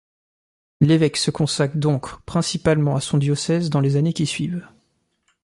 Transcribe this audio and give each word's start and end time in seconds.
L'évêque 0.79 1.15
se 1.17 1.29
consacre 1.29 1.77
donc 1.77 2.23
principalement 2.25 2.95
à 2.95 3.01
son 3.01 3.19
diocèse 3.19 3.69
dans 3.69 3.81
les 3.81 3.97
années 3.97 4.13
qui 4.13 4.25
suivent. 4.25 4.65